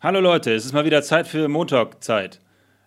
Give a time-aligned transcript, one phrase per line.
[0.00, 2.40] Hallo Leute, es ist mal wieder Zeit für Montag-Zeit.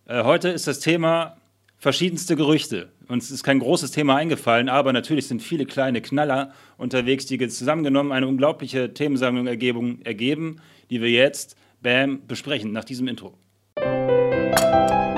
[0.05, 1.35] Äh, heute ist das Thema
[1.77, 2.87] verschiedenste Gerüchte.
[3.09, 8.13] Uns ist kein großes Thema eingefallen, aber natürlich sind viele kleine Knaller unterwegs, die zusammengenommen
[8.13, 13.33] eine unglaubliche Themensammlung ergeben, die wir jetzt, bam, besprechen nach diesem Intro.
[13.75, 15.10] Montag.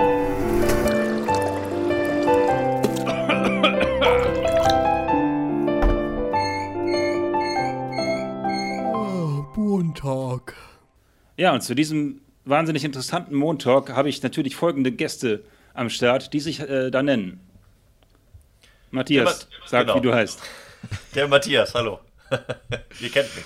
[11.35, 15.43] Ja, und zu diesem wahnsinnig interessanten Montag habe ich natürlich folgende Gäste
[15.73, 17.39] am Start, die sich äh, da nennen.
[18.91, 19.97] Matthias, Ma sag, genau.
[19.97, 20.39] wie du heißt.
[21.15, 21.99] Der Matthias, hallo.
[22.99, 23.45] Ihr kennt mich.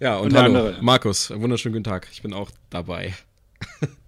[0.00, 0.82] Ja, und, und hallo, andere.
[0.82, 1.30] Markus.
[1.30, 2.08] Wunderschönen guten Tag.
[2.12, 3.14] Ich bin auch dabei.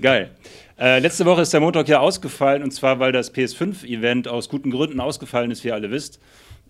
[0.00, 0.30] Geil.
[0.78, 4.70] Äh, letzte Woche ist der Montag ja ausgefallen und zwar, weil das PS5-Event aus guten
[4.70, 6.20] Gründen ausgefallen ist, wie ihr alle wisst.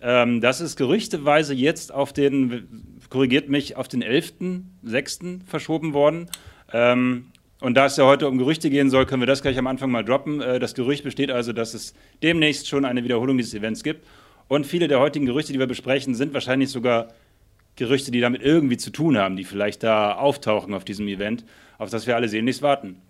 [0.01, 5.45] Ähm, das ist gerüchteweise jetzt auf den, korrigiert mich, auf den 11.06.
[5.45, 6.29] verschoben worden.
[6.71, 7.27] Ähm,
[7.61, 9.89] und da es ja heute um Gerüchte gehen soll, können wir das gleich am Anfang
[9.89, 10.41] mal droppen.
[10.41, 14.05] Äh, das Gerücht besteht also, dass es demnächst schon eine Wiederholung dieses Events gibt.
[14.47, 17.07] Und viele der heutigen Gerüchte, die wir besprechen, sind wahrscheinlich sogar
[17.75, 21.43] Gerüchte, die damit irgendwie zu tun haben, die vielleicht da auftauchen auf diesem Event,
[21.77, 23.01] auf das wir alle sehnlichst warten.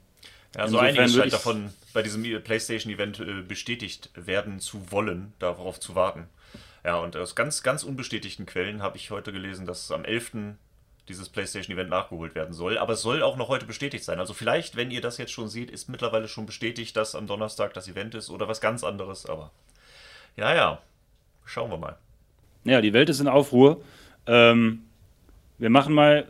[0.55, 5.95] Ja, so einiges scheint davon bei diesem PlayStation-Event äh, bestätigt werden zu wollen, darauf zu
[5.95, 6.27] warten.
[6.83, 10.55] Ja, und aus ganz, ganz unbestätigten Quellen habe ich heute gelesen, dass am 11.
[11.09, 12.77] dieses PlayStation-Event nachgeholt werden soll.
[12.77, 14.19] Aber es soll auch noch heute bestätigt sein.
[14.19, 17.73] Also vielleicht, wenn ihr das jetzt schon seht, ist mittlerweile schon bestätigt, dass am Donnerstag
[17.73, 19.25] das Event ist oder was ganz anderes.
[19.25, 19.51] Aber
[20.37, 20.81] ja, ja,
[21.43, 21.97] schauen wir mal.
[22.65, 23.81] Ja, die Welt ist in Aufruhr.
[24.27, 24.83] Ähm,
[25.57, 26.27] wir machen mal,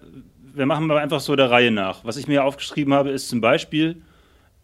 [0.53, 2.05] wir machen mal einfach so der Reihe nach.
[2.05, 4.02] Was ich mir aufgeschrieben habe, ist zum Beispiel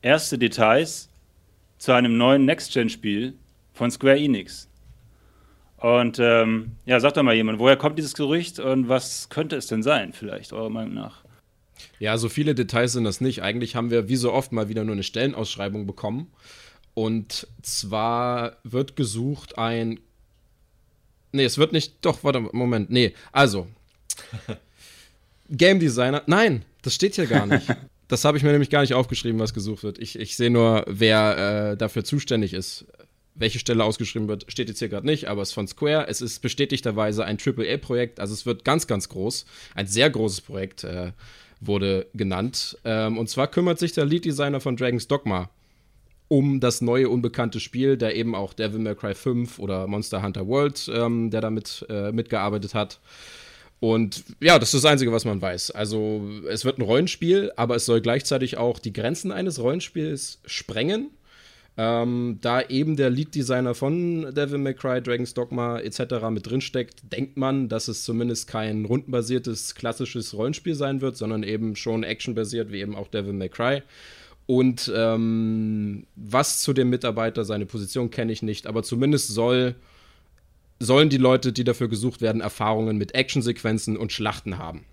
[0.02, 1.10] erste Details
[1.78, 3.34] zu einem neuen Next-Gen-Spiel
[3.74, 4.70] von Square Enix.
[5.78, 9.66] Und ähm, ja, sagt doch mal jemand, woher kommt dieses Gerücht und was könnte es
[9.66, 11.24] denn sein, vielleicht, eurer Meinung nach?
[11.98, 13.42] Ja, so viele Details sind das nicht.
[13.42, 16.32] Eigentlich haben wir wie so oft mal wieder nur eine Stellenausschreibung bekommen.
[16.94, 20.00] Und zwar wird gesucht ein.
[21.32, 21.94] Nee, es wird nicht.
[22.02, 22.90] Doch, warte, Moment.
[22.90, 23.68] Nee, also.
[25.50, 26.24] Game Designer.
[26.26, 27.68] Nein, das steht hier gar nicht.
[28.08, 29.98] Das habe ich mir nämlich gar nicht aufgeschrieben, was gesucht wird.
[29.98, 32.84] Ich, ich sehe nur, wer äh, dafür zuständig ist.
[33.36, 36.08] Welche Stelle ausgeschrieben wird, steht jetzt hier gerade nicht, aber es ist von Square.
[36.10, 39.46] Es ist bestätigterweise ein AAA-Projekt, also es wird ganz, ganz groß.
[39.76, 41.14] Ein sehr großes Projekt äh,
[41.62, 42.78] wurde genannt.
[42.84, 45.50] Ähm, und zwar kümmert sich der Lead-Designer von Dragon's Dogma
[46.32, 50.48] um das neue unbekannte Spiel, der eben auch Devil May Cry 5 oder Monster Hunter
[50.48, 53.02] World, ähm, der damit äh, mitgearbeitet hat.
[53.82, 55.72] Und ja, das ist das Einzige, was man weiß.
[55.72, 61.10] Also es wird ein Rollenspiel, aber es soll gleichzeitig auch die Grenzen eines Rollenspiels sprengen.
[61.76, 66.30] Ähm, da eben der Lead-Designer von Devil May Cry, Dragon's Dogma etc.
[66.30, 71.76] mit drinsteckt, denkt man, dass es zumindest kein rundenbasiertes, klassisches Rollenspiel sein wird, sondern eben
[71.76, 73.84] schon actionbasiert, wie eben auch Devil May Cry.
[74.52, 79.76] Und ähm, was zu dem Mitarbeiter, seine Position kenne ich nicht, aber zumindest soll,
[80.78, 84.84] sollen die Leute, die dafür gesucht werden, Erfahrungen mit Actionsequenzen und Schlachten haben.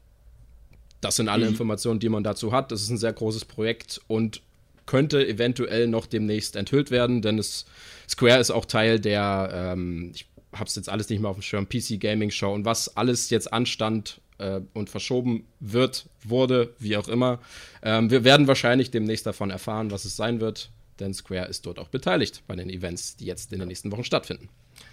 [1.00, 1.50] Das sind alle mhm.
[1.50, 2.70] Informationen, die man dazu hat.
[2.70, 4.42] Das ist ein sehr großes Projekt und
[4.86, 7.66] könnte eventuell noch demnächst enthüllt werden, denn es,
[8.08, 11.42] Square ist auch Teil der, ähm, ich habe es jetzt alles nicht mehr auf dem
[11.42, 16.96] Schirm, PC Gaming Show und was alles jetzt anstand äh, und verschoben wird, wurde, wie
[16.96, 17.40] auch immer.
[17.82, 21.78] Ähm, wir werden wahrscheinlich demnächst davon erfahren, was es sein wird, denn Square ist dort
[21.78, 24.48] auch beteiligt bei den Events, die jetzt in den nächsten Wochen stattfinden.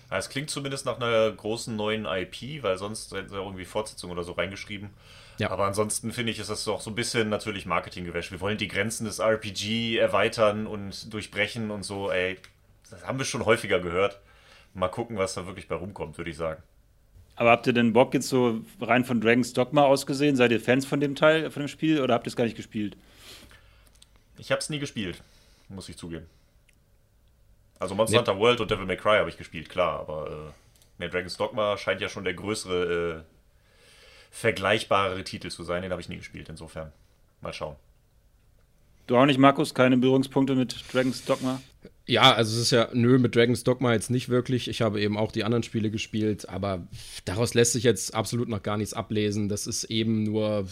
[0.09, 4.23] Es klingt zumindest nach einer großen neuen IP, weil sonst hätten sie irgendwie Fortsetzung oder
[4.23, 4.89] so reingeschrieben.
[5.37, 5.49] Ja.
[5.49, 8.31] Aber ansonsten finde ich, ist das auch so ein bisschen natürlich Marketinggewäsch.
[8.31, 12.37] Wir wollen die Grenzen des RPG erweitern und durchbrechen und so, ey.
[12.89, 14.19] Das haben wir schon häufiger gehört.
[14.73, 16.61] Mal gucken, was da wirklich bei rumkommt, würde ich sagen.
[17.35, 20.35] Aber habt ihr denn Bock jetzt so rein von Dragon's Dogma ausgesehen?
[20.35, 22.55] Seid ihr Fans von dem Teil, von dem Spiel oder habt ihr es gar nicht
[22.55, 22.95] gespielt?
[24.37, 25.21] Ich habe es nie gespielt,
[25.69, 26.27] muss ich zugeben.
[27.79, 28.19] Also Monster nee.
[28.19, 30.51] Hunter World und Devil May Cry habe ich gespielt, klar, aber äh,
[30.97, 33.35] nee, Dragon's Dogma scheint ja schon der größere, äh,
[34.31, 35.81] vergleichbare Titel zu sein.
[35.81, 36.91] Den habe ich nie gespielt, insofern.
[37.41, 37.75] Mal schauen.
[39.07, 39.73] Du auch nicht, Markus?
[39.73, 41.61] Keine Berührungspunkte mit Dragon's Dogma?
[42.07, 44.67] Ja, also es ist ja, nö, mit Dragon's Dogma jetzt nicht wirklich.
[44.67, 46.87] Ich habe eben auch die anderen Spiele gespielt, aber
[47.25, 49.49] daraus lässt sich jetzt absolut noch gar nichts ablesen.
[49.49, 50.67] Das ist eben nur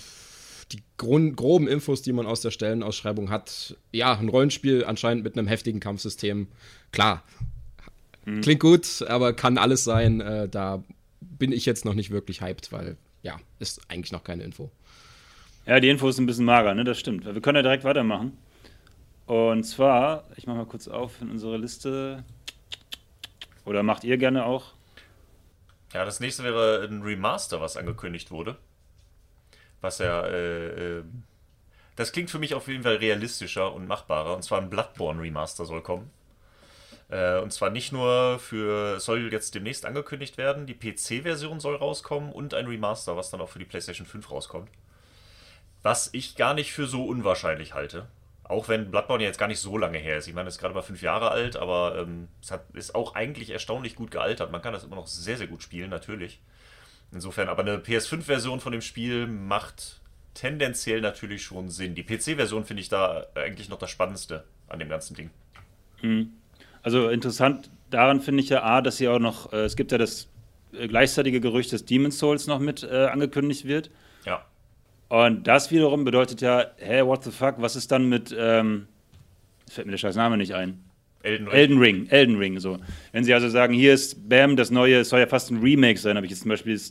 [0.71, 3.75] die groben Infos, die man aus der Stellenausschreibung hat.
[3.91, 6.47] Ja, ein Rollenspiel anscheinend mit einem heftigen Kampfsystem.
[6.91, 7.23] Klar,
[8.25, 8.41] hm.
[8.41, 10.21] klingt gut, aber kann alles sein.
[10.21, 10.83] Äh, da
[11.21, 14.71] bin ich jetzt noch nicht wirklich hyped, weil ja, ist eigentlich noch keine Info.
[15.65, 16.83] Ja, die Info ist ein bisschen mager, ne?
[16.83, 17.25] Das stimmt.
[17.25, 18.37] Wir können ja direkt weitermachen.
[19.25, 22.23] Und zwar, ich mache mal kurz auf in unsere Liste.
[23.65, 24.73] Oder macht ihr gerne auch?
[25.93, 28.57] Ja, das nächste wäre ein Remaster, was angekündigt wurde
[29.83, 30.25] was er.
[30.31, 31.03] Äh, äh,
[31.95, 34.35] das klingt für mich auf jeden Fall realistischer und machbarer.
[34.35, 36.09] Und zwar ein Bloodborne Remaster soll kommen.
[37.09, 42.31] Äh, und zwar nicht nur für, soll jetzt demnächst angekündigt werden, die PC-Version soll rauskommen
[42.31, 44.69] und ein Remaster, was dann auch für die PlayStation 5 rauskommt.
[45.83, 48.07] Was ich gar nicht für so unwahrscheinlich halte.
[48.43, 50.27] Auch wenn Bloodborne ja jetzt gar nicht so lange her ist.
[50.27, 53.15] Ich meine, es ist gerade mal fünf Jahre alt, aber ähm, es hat, ist auch
[53.15, 54.51] eigentlich erstaunlich gut gealtert.
[54.51, 56.39] Man kann das immer noch sehr, sehr gut spielen, natürlich.
[57.11, 60.01] Insofern, aber eine PS5-Version von dem Spiel macht
[60.33, 61.95] tendenziell natürlich schon Sinn.
[61.95, 65.29] Die PC-Version finde ich da eigentlich noch das Spannendste an dem ganzen Ding.
[66.01, 66.31] Mhm.
[66.81, 69.97] Also interessant daran finde ich ja A, dass sie auch noch, äh, es gibt ja
[69.97, 70.27] das
[70.73, 73.89] äh, gleichzeitige Gerücht, dass Demon's Souls noch mit äh, angekündigt wird.
[74.25, 74.45] Ja.
[75.13, 78.87] Und das wiederum bedeutet ja, hä, what the fuck, was ist dann mit, ähm,
[79.69, 80.79] fällt mir der scheiß Name nicht ein.
[81.21, 81.55] Elden Ring.
[81.55, 82.79] Elden Ring, Elden Ring, so.
[83.11, 85.99] Wenn sie also sagen, hier ist Bam, das neue, es soll ja fast ein Remake
[85.99, 86.81] sein, habe ich jetzt zum Beispiel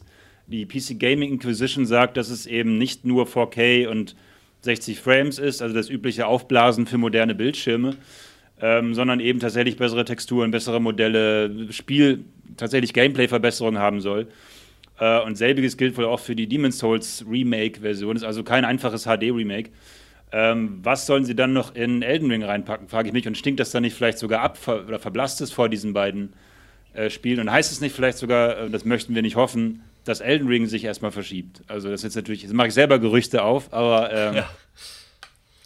[0.47, 4.15] die PC Gaming Inquisition sagt, dass es eben nicht nur 4K und
[4.61, 7.97] 60 Frames ist, also das übliche Aufblasen für moderne Bildschirme,
[8.61, 12.23] ähm, sondern eben tatsächlich bessere Texturen, bessere Modelle, Spiel,
[12.57, 14.29] tatsächlich Gameplay-Verbesserungen haben soll.
[15.03, 18.15] Äh, und selbiges gilt wohl auch für die Demon's Souls Remake-Version.
[18.15, 19.71] Ist also kein einfaches HD-Remake.
[20.31, 23.27] Ähm, was sollen sie dann noch in Elden Ring reinpacken, frage ich mich.
[23.27, 26.35] Und stinkt das dann nicht vielleicht sogar ab ver oder verblasst es vor diesen beiden
[26.95, 27.41] äh, Spielen?
[27.41, 30.67] Und heißt es nicht vielleicht sogar, äh, das möchten wir nicht hoffen, dass Elden Ring
[30.67, 31.63] sich erstmal verschiebt?
[31.67, 34.13] Also, das ist jetzt natürlich, jetzt mache ich selber Gerüchte auf, aber.
[34.13, 34.51] Ähm, ja.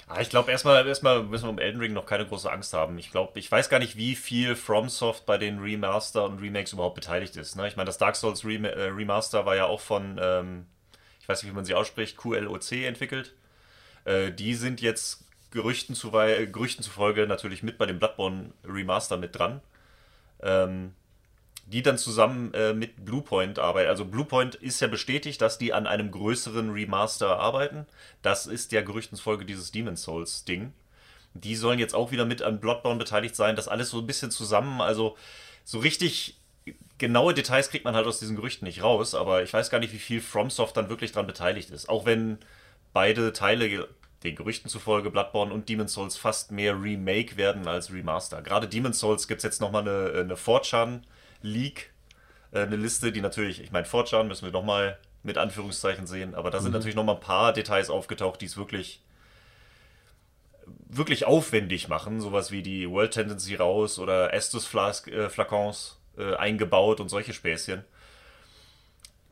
[0.08, 2.96] Ah, ich glaube, erstmal, erstmal müssen wir um Elden Ring noch keine große Angst haben.
[2.96, 6.94] Ich glaube, ich weiß gar nicht, wie viel FromSoft bei den Remaster und Remakes überhaupt
[6.94, 7.56] beteiligt ist.
[7.56, 7.66] Ne?
[7.66, 10.66] Ich meine, das Dark Souls äh, Remaster war ja auch von, ähm,
[11.20, 13.34] ich weiß nicht, wie man sie ausspricht, QLOC entwickelt.
[14.04, 19.36] Äh, die sind jetzt Gerüchten, zu, Gerüchten zufolge natürlich mit bei dem Bloodborne Remaster mit
[19.36, 19.60] dran.
[20.40, 20.94] Ähm,
[21.66, 23.88] die dann zusammen äh, mit Bluepoint arbeiten.
[23.88, 27.86] Also Bluepoint ist ja bestätigt, dass die an einem größeren Remaster arbeiten.
[28.22, 30.72] Das ist ja Gerüchtensfolge dieses Demon's Souls Ding.
[31.34, 33.56] Die sollen jetzt auch wieder mit an Bloodborne beteiligt sein.
[33.56, 34.80] Das alles so ein bisschen zusammen.
[34.80, 35.16] Also
[35.64, 36.38] so richtig
[36.98, 39.16] genaue Details kriegt man halt aus diesen Gerüchten nicht raus.
[39.16, 41.88] Aber ich weiß gar nicht, wie viel FromSoft dann wirklich dran beteiligt ist.
[41.88, 42.38] Auch wenn
[42.92, 43.88] beide Teile
[44.22, 48.40] den Gerüchten zufolge Bloodborne und Demon's Souls fast mehr Remake werden als Remaster.
[48.40, 51.00] Gerade Demon's Souls gibt es jetzt nochmal eine, eine 4chan
[51.46, 51.92] Leak.
[52.52, 56.50] Äh, eine Liste, die natürlich, ich meine, Fortran müssen wir nochmal mit Anführungszeichen sehen, aber
[56.50, 56.74] da sind mhm.
[56.74, 59.02] natürlich nochmal ein paar Details aufgetaucht, die es wirklich
[60.88, 67.00] wirklich aufwendig machen, sowas wie die World Tendency raus oder Estus äh, Flakons äh, eingebaut
[67.00, 67.84] und solche Späßchen.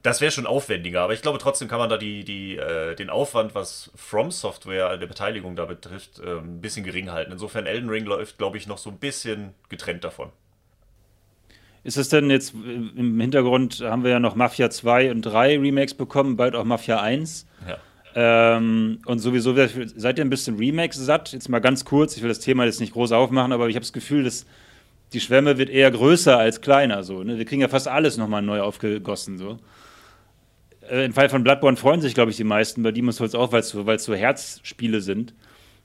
[0.03, 3.09] Das wäre schon aufwendiger, aber ich glaube trotzdem kann man da die, die, äh, den
[3.09, 7.33] Aufwand, was From Software der Beteiligung da betrifft, äh, ein bisschen gering halten.
[7.33, 10.31] Insofern Elden Ring läuft, glaube ich, noch so ein bisschen getrennt davon.
[11.85, 15.93] Ist es denn jetzt im Hintergrund haben wir ja noch Mafia 2 und 3 Remakes
[15.95, 17.47] bekommen, bald auch Mafia 1.
[17.69, 17.77] Ja.
[18.17, 21.33] Ähm, und sowieso seid ihr ein bisschen Remakes satt?
[21.33, 23.85] Jetzt mal ganz kurz, ich will das Thema jetzt nicht groß aufmachen, aber ich habe
[23.85, 24.47] das Gefühl, dass
[25.13, 27.03] die Schwemme wird eher größer als kleiner.
[27.03, 27.37] So, ne?
[27.37, 29.37] Wir kriegen ja fast alles nochmal neu aufgegossen.
[29.37, 29.59] So.
[30.91, 33.53] Äh, Im Fall von Bloodborne freuen sich, glaube ich, die meisten, bei Demon's Souls auch,
[33.53, 35.35] weil es so, so Herzspiele sind.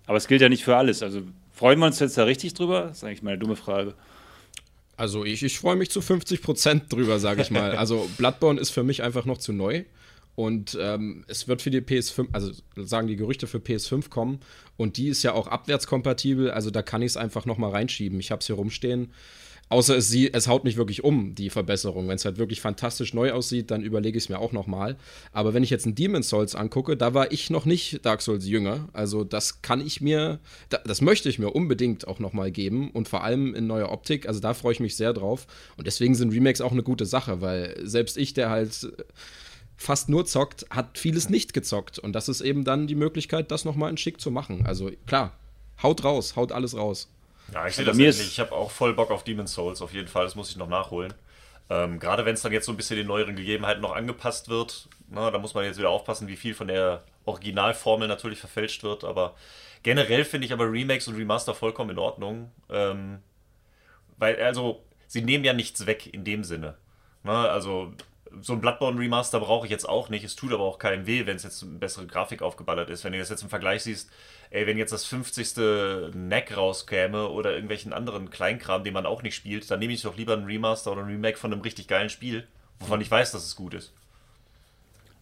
[0.05, 1.03] Aber es gilt ja nicht für alles.
[1.03, 1.21] Also
[1.51, 2.85] freuen wir uns jetzt da richtig drüber?
[2.87, 3.95] Das ist eigentlich meine dumme Frage.
[4.99, 7.75] Also ich, ich freue mich zu 50 Prozent drüber, sage ich mal.
[7.77, 9.85] Also Bloodborne ist für mich einfach noch zu neu.
[10.35, 14.41] Und ähm, es wird für die PS5, also sagen die Gerüchte für PS5 kommen.
[14.75, 16.51] Und die ist ja auch abwärtskompatibel.
[16.51, 18.19] Also da kann ich es einfach noch mal reinschieben.
[18.19, 19.13] Ich habe es hier rumstehen.
[19.69, 22.07] Außer es, sie, es haut mich wirklich um, die Verbesserung.
[22.07, 24.97] Wenn es halt wirklich fantastisch neu aussieht, dann überlege ich es mir auch nochmal.
[25.31, 28.47] Aber wenn ich jetzt ein Demon's Souls angucke, da war ich noch nicht Dark Souls
[28.47, 28.89] jünger.
[28.93, 32.89] Also das kann ich mir, das möchte ich mir unbedingt auch nochmal geben.
[32.89, 34.27] Und vor allem in neuer Optik.
[34.27, 35.45] Also da freue ich mich sehr drauf.
[35.77, 38.91] Und deswegen sind Remakes auch eine gute Sache, weil selbst ich, der halt
[39.77, 41.99] fast nur zockt, hat vieles nicht gezockt.
[41.99, 44.65] Und das ist eben dann die Möglichkeit, das nochmal in Schick zu machen.
[44.65, 45.37] Also klar,
[45.83, 47.07] haut raus, haut alles raus.
[47.53, 48.19] Ja, ich sehe das ähnlich.
[48.19, 50.25] Ich habe auch voll Bock auf Demon's Souls, auf jeden Fall.
[50.25, 51.13] Das muss ich noch nachholen.
[51.69, 54.89] Ähm, Gerade wenn es dann jetzt so ein bisschen den neueren Gegebenheiten noch angepasst wird,
[55.09, 58.83] na, ne, da muss man jetzt wieder aufpassen, wie viel von der Originalformel natürlich verfälscht
[58.83, 59.03] wird.
[59.03, 59.35] Aber
[59.83, 62.51] generell finde ich aber Remakes und Remaster vollkommen in Ordnung.
[62.69, 63.19] Ähm,
[64.17, 66.75] weil, also, sie nehmen ja nichts weg in dem Sinne.
[67.23, 67.93] Na, ne, also,
[68.41, 70.23] so ein Bloodborne Remaster brauche ich jetzt auch nicht.
[70.23, 73.03] Es tut aber auch keinem weh, wenn es jetzt eine bessere Grafik aufgeballert ist.
[73.03, 74.09] Wenn du das jetzt im Vergleich siehst,
[74.51, 76.13] ey, wenn jetzt das 50.
[76.13, 80.17] Neck rauskäme oder irgendwelchen anderen Kleinkram, den man auch nicht spielt, dann nehme ich doch
[80.17, 82.47] lieber ein Remaster oder ein Remake von einem richtig geilen Spiel,
[82.79, 83.93] wovon ich weiß, dass es gut ist.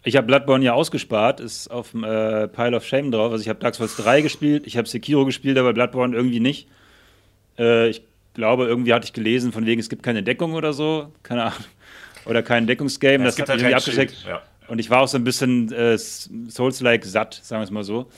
[0.04, 3.32] Ich habe Bloodborne ja ausgespart, ist auf dem äh, Pile of Shame drauf.
[3.32, 6.68] Also ich habe Dark Souls 3 gespielt, ich habe Sekiro gespielt, aber Bloodborne irgendwie nicht.
[7.58, 11.12] Äh, ich glaube, irgendwie hatte ich gelesen, von wegen, es gibt keine Deckung oder so.
[11.24, 11.64] Keine Ahnung
[12.28, 13.20] oder kein Deckungsgame.
[13.20, 14.26] Ja, das hat halt irgendwie abgeschreckt.
[14.28, 14.42] Ja.
[14.68, 18.10] Und ich war auch so ein bisschen äh, Souls-like satt, sagen wir es mal so.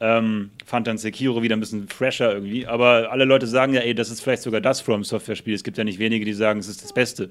[0.00, 2.66] Ähm, fand dann Sekiro wieder ein bisschen fresher irgendwie.
[2.66, 5.54] Aber alle Leute sagen ja, ey, das ist vielleicht sogar das From Software-Spiel.
[5.54, 7.30] Es gibt ja nicht wenige, die sagen, es ist das Beste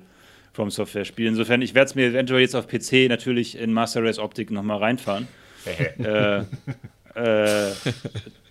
[0.54, 1.28] From Software-Spiel.
[1.28, 4.80] Insofern, ich werde es mir eventuell jetzt auf PC natürlich in Master Race Optik nochmal
[4.80, 5.28] reinfahren.
[5.98, 7.74] äh, äh,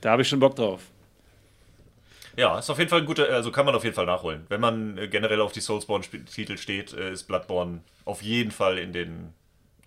[0.00, 0.80] da habe ich schon Bock drauf.
[2.36, 4.44] Ja, ist auf jeden Fall ein guter, also kann man auf jeden Fall nachholen.
[4.48, 8.92] Wenn man äh, generell auf die Soulsborne-Titel steht, äh, ist Bloodborne auf jeden Fall in
[8.92, 9.32] den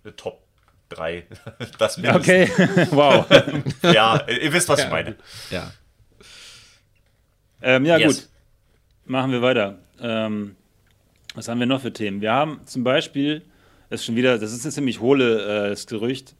[0.04, 0.42] äh, Top
[0.88, 1.26] 3.
[1.78, 2.48] das Okay,
[2.90, 3.24] wow.
[3.82, 4.86] ja, ihr wisst, was ja.
[4.86, 5.16] ich meine.
[5.50, 5.72] Ja.
[7.62, 8.22] Ähm, ja, yes.
[8.22, 8.28] gut.
[9.04, 9.78] Machen wir weiter.
[10.00, 10.56] Ähm,
[11.34, 12.20] was haben wir noch für Themen?
[12.20, 13.42] Wir haben zum Beispiel,
[13.90, 16.34] das ist schon wieder, das ist ein ziemlich hohles äh, Gerücht,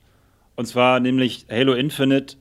[0.56, 2.36] und zwar nämlich Halo Infinite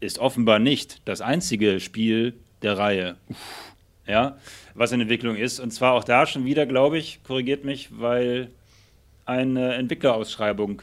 [0.00, 2.34] ist offenbar nicht das einzige Spiel
[2.64, 3.16] der Reihe.
[4.06, 4.36] Ja,
[4.74, 5.60] was in Entwicklung ist.
[5.60, 8.50] Und zwar auch da schon wieder, glaube ich, korrigiert mich, weil
[9.24, 10.82] eine Entwicklerausschreibung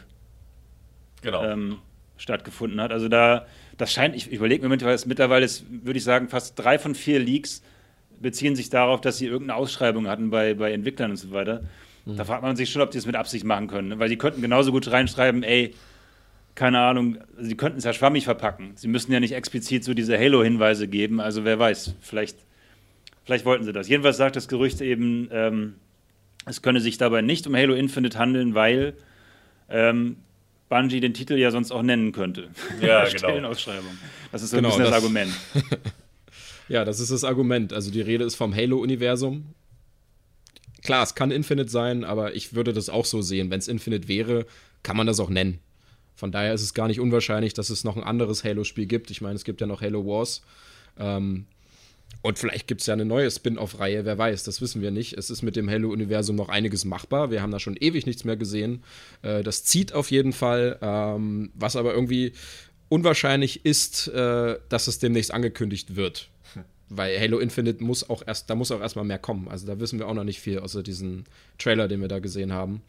[1.22, 1.44] genau.
[1.44, 1.78] ähm,
[2.18, 2.92] stattgefunden hat.
[2.92, 3.46] Also da,
[3.78, 7.62] das scheint, ich überlege mir mittlerweile, ist, würde ich sagen, fast drei von vier Leaks
[8.20, 11.62] beziehen sich darauf, dass sie irgendeine Ausschreibung hatten bei, bei Entwicklern und so weiter.
[12.06, 12.18] Mhm.
[12.18, 13.90] Da fragt man sich schon, ob die es mit Absicht machen können.
[13.90, 14.00] Ne?
[14.00, 15.74] Weil die könnten genauso gut reinschreiben, ey,
[16.56, 18.74] keine Ahnung, sie könnten es ja schwammig verpacken.
[18.76, 21.20] Sie müssen ja nicht explizit so diese Halo-Hinweise geben.
[21.22, 22.38] Also wer weiß, vielleicht,
[23.24, 23.88] vielleicht wollten sie das.
[23.88, 25.76] Jedenfalls sagt das Gerücht eben, ähm,
[26.46, 28.94] es könne sich dabei nicht um Halo Infinite handeln, weil
[29.70, 30.18] ähm,
[30.70, 32.50] Bungie den Titel ja sonst auch nennen könnte.
[32.82, 33.18] Ja, genau.
[33.18, 33.98] Stellenausschreibung.
[34.32, 35.32] Das ist so genau, ein bisschen das, das Argument.
[36.68, 37.74] ja, das ist das Argument.
[37.74, 39.54] Also die Rede ist vom Halo-Universum.
[40.84, 43.52] Klar, es kann Infinite sein, aber ich würde das auch so sehen.
[43.52, 44.46] Wenn es Infinite wäre,
[44.82, 45.60] kann man das auch nennen.
[46.16, 49.12] Von daher ist es gar nicht unwahrscheinlich, dass es noch ein anderes Halo-Spiel gibt.
[49.12, 50.42] Ich meine, es gibt ja noch Halo Wars.
[50.98, 51.46] Ähm,
[52.22, 55.18] und vielleicht gibt es ja eine neue Spin-off-Reihe, wer weiß, das wissen wir nicht.
[55.18, 57.32] Es ist mit dem Halo-Universum noch einiges machbar.
[57.32, 58.84] Wir haben da schon ewig nichts mehr gesehen.
[59.24, 60.78] Äh, das zieht auf jeden Fall.
[60.82, 62.34] Ähm, was aber irgendwie
[62.90, 66.30] unwahrscheinlich ist, äh, dass es demnächst angekündigt wird.
[66.90, 69.48] Weil Halo Infinite muss auch erst, da muss auch erstmal mehr kommen.
[69.48, 71.24] Also da wissen wir auch noch nicht viel, außer diesen
[71.58, 72.82] Trailer, den wir da gesehen haben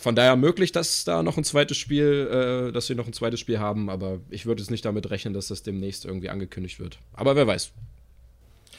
[0.00, 3.40] von daher möglich, dass da noch ein zweites Spiel, äh, dass wir noch ein zweites
[3.40, 6.98] Spiel haben, aber ich würde jetzt nicht damit rechnen, dass das demnächst irgendwie angekündigt wird.
[7.14, 7.72] Aber wer weiß.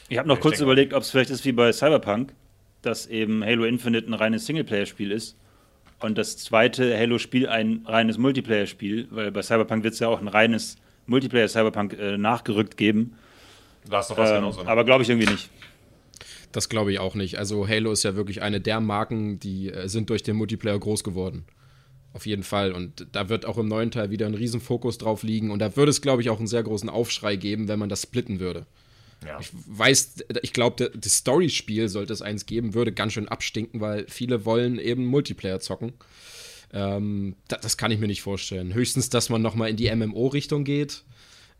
[0.08, 2.32] Ich habe noch ich kurz überlegt, ob es vielleicht ist wie bei Cyberpunk,
[2.82, 5.36] dass eben Halo Infinite ein reines Singleplayer-Spiel ist
[6.00, 10.28] und das zweite Halo-Spiel ein reines Multiplayer-Spiel, weil bei Cyberpunk wird es ja auch ein
[10.28, 13.16] reines Multiplayer-Cyberpunk äh, nachgerückt geben.
[13.88, 14.62] Da ist doch was ähm, genauso.
[14.62, 14.68] Ne?
[14.68, 15.50] Aber glaube ich irgendwie nicht.
[16.56, 17.38] Das glaube ich auch nicht.
[17.38, 21.04] Also Halo ist ja wirklich eine der Marken, die äh, sind durch den Multiplayer groß
[21.04, 21.44] geworden.
[22.14, 22.72] Auf jeden Fall.
[22.72, 25.50] Und da wird auch im neuen Teil wieder ein Riesenfokus drauf liegen.
[25.50, 28.00] Und da würde es, glaube ich, auch einen sehr großen Aufschrei geben, wenn man das
[28.00, 28.64] splitten würde.
[29.22, 29.38] Ja.
[29.38, 34.06] Ich weiß, ich glaube, das Story-Spiel, sollte es eins geben, würde ganz schön abstinken, weil
[34.08, 35.92] viele wollen eben Multiplayer zocken.
[36.72, 38.72] Ähm, das, das, kann ich mir nicht vorstellen.
[38.72, 41.04] Höchstens, dass man nochmal in die MMO-Richtung geht.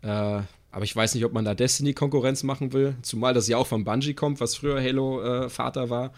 [0.01, 2.95] Äh, aber ich weiß nicht, ob man da Destiny Konkurrenz machen will.
[3.01, 6.11] Zumal das ja auch von Bungie kommt, was früher Halo äh, Vater war.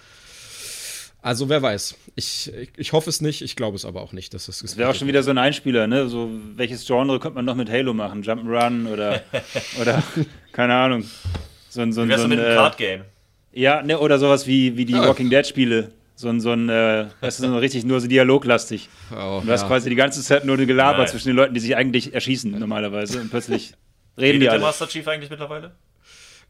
[1.22, 1.96] Also wer weiß.
[2.16, 4.78] Ich, ich, ich, hoffe es nicht, ich glaube es aber auch nicht, dass das Das
[4.78, 6.08] wäre auch schon wieder so ein Einspieler, ne?
[6.08, 8.24] So, welches Genre könnte man noch mit Halo machen?
[8.24, 9.22] Jump'n'Run oder,
[9.82, 10.02] oder
[10.54, 11.04] keine Ahnung.
[11.70, 13.02] So ein, so ein, wie so ein, mit einem äh, Card-Game?
[13.52, 15.08] Ja, ne, oder sowas wie, wie die ja.
[15.08, 15.92] Walking Dead-Spiele.
[16.16, 18.90] So ein, so ein, äh, das ist so richtig nur so dialoglastig.
[19.12, 19.68] Oh, du hast ja.
[19.68, 21.08] quasi die ganze Zeit nur eine Gelaber Nein.
[21.08, 23.74] zwischen den Leuten, die sich eigentlich erschießen normalerweise und plötzlich
[24.18, 24.60] Reden redet die alle.
[24.60, 25.72] der Master Chief eigentlich mittlerweile?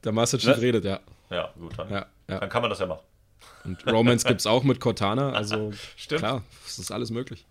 [0.04, 0.62] Der Master Chief Was?
[0.62, 1.00] redet, ja.
[1.30, 2.40] Ja, gut, dann, ja, ja.
[2.40, 3.04] dann kann man das ja machen.
[3.64, 6.20] Und Romance gibt es auch mit Cortana, also Stimmt.
[6.20, 7.46] klar, es ist alles möglich.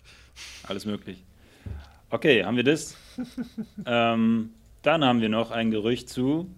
[0.65, 1.23] Alles möglich.
[2.11, 2.97] Okay, haben wir das?
[3.87, 4.51] ähm,
[4.83, 6.49] dann haben wir noch ein Gerücht zu.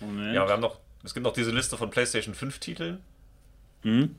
[0.00, 0.34] Moment.
[0.34, 3.00] Ja, wir haben noch, es gibt noch diese Liste von PlayStation 5 Titeln.
[3.82, 4.16] Mhm.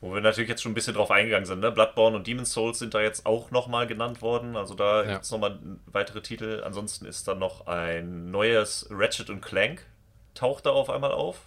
[0.00, 1.60] Wo wir natürlich jetzt schon ein bisschen drauf eingegangen sind.
[1.60, 1.72] Ne?
[1.72, 4.56] Bloodborne und Demon's Souls sind da jetzt auch nochmal genannt worden.
[4.56, 5.12] Also da ja.
[5.14, 6.62] gibt es nochmal weitere Titel.
[6.64, 9.84] Ansonsten ist da noch ein neues Ratchet und Clank
[10.34, 11.40] taucht da auf einmal auf.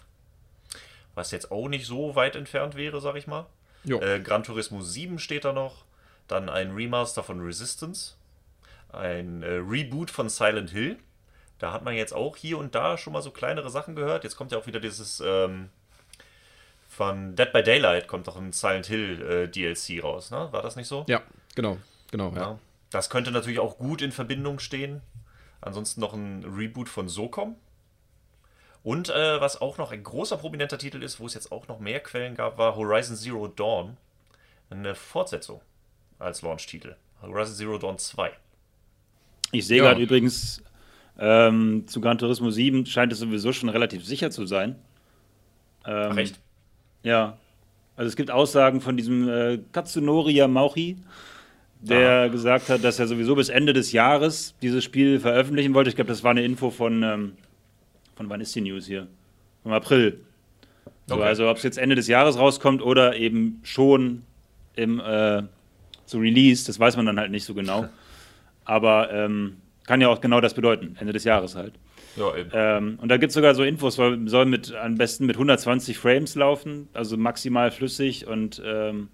[1.14, 3.46] Was jetzt auch nicht so weit entfernt wäre, sag ich mal.
[4.00, 5.84] Äh, Gran Turismo 7 steht da noch.
[6.28, 8.14] Dann ein Remaster von Resistance.
[8.92, 10.98] Ein äh, Reboot von Silent Hill.
[11.58, 14.24] Da hat man jetzt auch hier und da schon mal so kleinere Sachen gehört.
[14.24, 15.22] Jetzt kommt ja auch wieder dieses...
[15.24, 15.70] Ähm,
[16.92, 20.48] von Dead by Daylight kommt doch ein Silent Hill äh, DLC raus, ne?
[20.50, 21.06] War das nicht so?
[21.08, 21.22] Ja,
[21.54, 21.78] genau,
[22.10, 22.30] genau.
[22.34, 22.40] Ja.
[22.40, 22.58] ja.
[22.90, 25.00] Das könnte natürlich auch gut in Verbindung stehen.
[25.62, 27.56] Ansonsten noch ein Reboot von SOCOM.
[28.82, 31.80] Und äh, was auch noch ein großer prominenter Titel ist, wo es jetzt auch noch
[31.80, 33.96] mehr Quellen gab, war Horizon Zero Dawn.
[34.68, 35.62] Eine Fortsetzung
[36.18, 36.96] als Launch-Titel.
[37.22, 38.32] Horizon Zero Dawn 2.
[39.52, 39.84] Ich sehe ja.
[39.84, 40.62] gerade übrigens,
[41.18, 44.76] ähm, zu Gran Turismo 7 scheint es sowieso schon relativ sicher zu sein.
[45.86, 46.38] Ähm, Ach, echt?
[47.02, 47.36] Ja.
[47.96, 50.96] Also es gibt Aussagen von diesem äh, Katsunori Yamauchi,
[51.80, 52.28] der Aha.
[52.28, 55.90] gesagt hat, dass er sowieso bis Ende des Jahres dieses Spiel veröffentlichen wollte.
[55.90, 57.32] Ich glaube, das war eine Info von, ähm,
[58.16, 59.08] von wann ist die News hier?
[59.62, 60.20] Vom April.
[61.06, 61.24] So, okay.
[61.24, 64.22] Also ob es jetzt Ende des Jahres rauskommt oder eben schon
[64.74, 65.42] im äh,
[66.06, 67.88] so Release, das weiß man dann halt nicht so genau.
[68.64, 71.74] Aber ähm, kann ja auch genau das bedeuten, Ende des Jahres halt.
[72.16, 72.50] Ja, eben.
[72.52, 75.98] Ähm, und da gibt es sogar so Infos, soll, soll mit, am besten mit 120
[75.98, 78.26] Frames laufen, also maximal flüssig.
[78.26, 79.08] Und, ähm,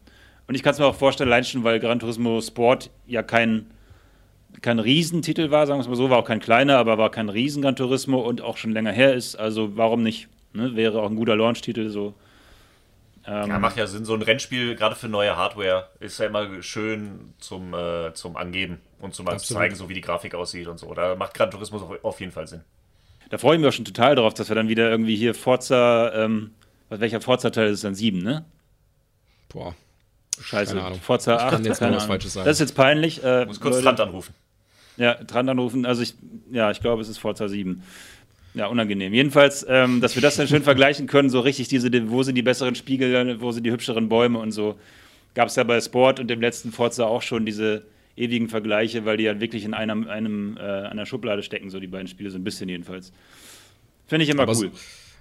[0.46, 3.66] und ich kann es mir auch vorstellen, allein schon, weil Gran Turismo Sport ja kein,
[4.62, 7.28] kein Riesentitel war, sagen wir es mal so, war auch kein kleiner, aber war kein
[7.28, 9.36] Riesen Gran Turismo und auch schon länger her ist.
[9.36, 10.28] Also warum nicht?
[10.52, 10.74] Ne?
[10.74, 12.14] Wäre auch ein guter Launch-Titel so.
[13.26, 14.04] Ähm, ja, macht ja Sinn.
[14.04, 18.80] So ein Rennspiel, gerade für neue Hardware, ist ja immer schön zum, äh, zum Angeben
[19.00, 19.60] und zum Absolut.
[19.60, 20.92] zeigen, so wie die Grafik aussieht und so.
[20.94, 22.62] Da macht Gran Turismo auf jeden Fall Sinn.
[23.30, 26.12] Da freue ich mich auch schon total drauf, dass wir dann wieder irgendwie hier Forza,
[26.14, 26.52] ähm,
[26.88, 27.94] welcher Forza-Teil ist es dann?
[27.94, 28.44] Sieben, ne?
[29.48, 29.74] Boah.
[30.40, 30.74] Scheiße.
[30.74, 31.00] Keine Ahnung.
[31.00, 31.50] Forza 8.
[31.50, 32.46] Kann jetzt keine was Falsches sagen.
[32.46, 33.22] Das ist jetzt peinlich.
[33.22, 34.34] Äh, muss kurz Trant anrufen.
[34.96, 35.84] Ja, Trant anrufen.
[35.84, 36.14] Also ich,
[36.50, 37.82] ja, ich glaube, es ist Forza 7.
[38.54, 39.12] Ja, unangenehm.
[39.12, 42.42] Jedenfalls, ähm, dass wir das dann schön vergleichen können, so richtig diese, wo sind die
[42.42, 44.78] besseren Spiegel, wo sind die hübscheren Bäume und so.
[45.34, 47.84] Gab es ja bei Sport und dem letzten Forza auch schon diese
[48.18, 51.86] ewigen Vergleiche, weil die ja wirklich in einem, einem äh, einer Schublade stecken, so die
[51.86, 53.12] beiden Spiele, so ein bisschen jedenfalls.
[54.06, 54.70] Finde ich immer Aber cool.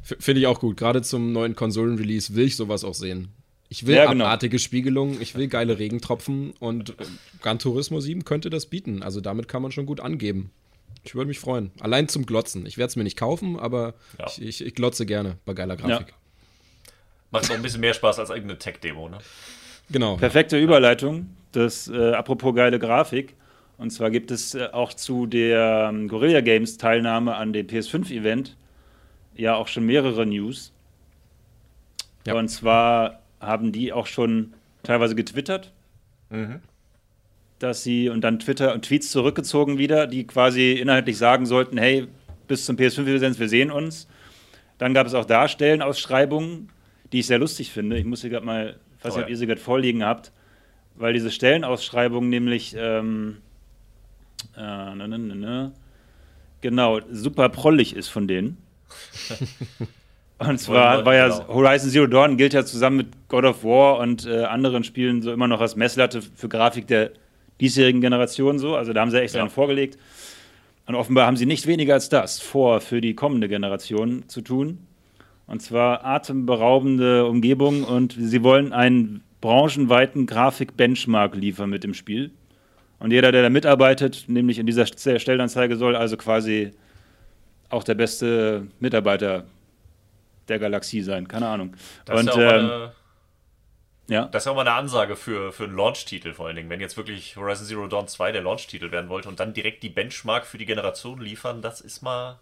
[0.02, 0.78] Finde ich auch gut.
[0.78, 3.30] Gerade zum neuen Konsolen-Release will ich sowas auch sehen.
[3.70, 4.26] Ich will ja, genau.
[4.26, 7.06] abartige Spiegelungen, ich will geile Regentropfen und äh,
[7.42, 9.04] Gran Turismo 7 könnte das bieten.
[9.04, 10.52] Also damit kann man schon gut angeben.
[11.04, 11.72] Ich würde mich freuen.
[11.80, 12.66] Allein zum Glotzen.
[12.66, 14.28] Ich werde es mir nicht kaufen, aber ja.
[14.28, 16.10] ich, ich, ich, glotze gerne bei geiler Grafik.
[16.10, 16.14] Ja.
[17.32, 19.20] Macht auch ein bisschen mehr Spaß als irgendeine Tech-Demo, ne?
[19.90, 20.18] Genau.
[20.18, 21.28] Perfekte Überleitung.
[21.52, 23.36] Das, äh, apropos geile Grafik.
[23.78, 28.58] Und zwar gibt es äh, auch zu der ähm, Guerilla Games Teilnahme an dem PS5-Event
[29.36, 30.74] ja auch schon mehrere News.
[32.26, 32.36] Ja.
[32.36, 34.54] Und zwar haben die auch schon
[34.84, 35.72] teilweise getwittert.
[36.30, 36.62] Mhm
[37.60, 42.08] dass sie und dann Twitter und Tweets zurückgezogen wieder, die quasi inhaltlich sagen sollten, hey,
[42.48, 44.08] bis zum PS5-Lizenz, wir sehen uns.
[44.78, 46.70] Dann gab es auch da Stellenausschreibungen,
[47.12, 47.98] die ich sehr lustig finde.
[47.98, 50.32] Ich muss sie gerade mal, ich weiß nicht, ob ihr sie gerade vorliegen habt,
[50.96, 53.38] weil diese Stellenausschreibung nämlich, ähm,
[54.56, 55.72] äh, ne, ne, ne, ne
[56.62, 58.58] genau, super prollig ist von denen.
[60.40, 61.48] Und zwar war ja genau.
[61.48, 65.34] Horizon Zero Dawn gilt ja zusammen mit God of War und äh, anderen Spielen so
[65.34, 67.10] immer noch als Messlatte für Grafik der
[67.60, 68.76] diesjährigen Generation so.
[68.76, 69.42] Also da haben sie echt ja.
[69.42, 69.98] einen vorgelegt.
[70.86, 74.86] Und offenbar haben sie nicht weniger als das vor, für die kommende Generation zu tun.
[75.48, 82.32] Und zwar atemberaubende Umgebung und sie wollen einen branchenweiten Grafik-Benchmark liefern mit dem Spiel.
[83.00, 86.72] Und jeder, der da mitarbeitet, nämlich in dieser Stellenanzeige, soll also quasi
[87.70, 89.46] auch der beste Mitarbeiter
[90.48, 91.28] der Galaxie sein.
[91.28, 91.76] Keine Ahnung.
[92.06, 92.92] Das und, ist ja auch ähm, eine
[94.10, 94.26] ja.
[94.26, 96.70] Das ist auch mal eine Ansage für, für einen Launch-Titel vor allen Dingen.
[96.70, 99.90] Wenn jetzt wirklich Horizon Zero Dawn 2 der Launch-Titel werden wollte und dann direkt die
[99.90, 102.40] Benchmark für die Generation liefern, das ist mal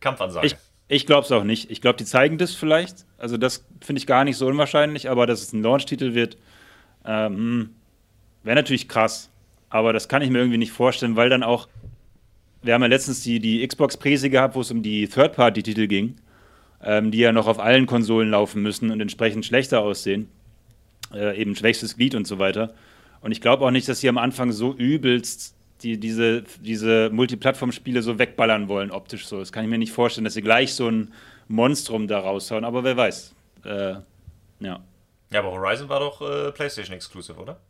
[0.00, 0.48] Kampfansage.
[0.48, 0.56] Ich,
[0.88, 1.70] ich glaube es auch nicht.
[1.70, 3.06] Ich glaube, die zeigen das vielleicht.
[3.18, 6.36] Also das finde ich gar nicht so unwahrscheinlich, aber dass es ein Launch-Titel wird,
[7.04, 7.70] ähm,
[8.42, 9.30] wäre natürlich krass.
[9.70, 11.68] Aber das kann ich mir irgendwie nicht vorstellen, weil dann auch,
[12.62, 16.16] wir haben ja letztens die, die Xbox-Präse gehabt, wo es um die Third-Party-Titel ging,
[16.82, 20.28] ähm, die ja noch auf allen Konsolen laufen müssen und entsprechend schlechter aussehen
[21.14, 22.74] äh, eben schwächstes Glied und so weiter.
[23.20, 28.02] Und ich glaube auch nicht, dass sie am Anfang so übelst die, diese, diese Multiplattform-Spiele
[28.02, 29.38] so wegballern wollen, optisch so.
[29.38, 31.12] Das kann ich mir nicht vorstellen, dass sie gleich so ein
[31.48, 33.34] Monstrum da raushauen, aber wer weiß.
[33.64, 33.94] Äh,
[34.60, 34.80] ja.
[35.30, 37.60] Ja, aber Horizon war doch äh, PlayStation Exclusive, oder?